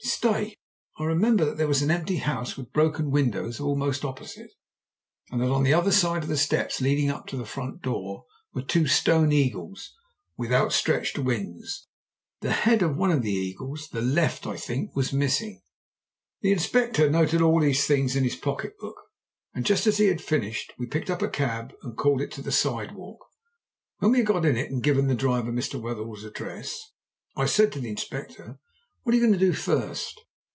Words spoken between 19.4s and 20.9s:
and just as he had finished we